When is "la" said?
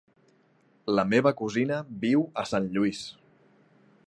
0.99-1.05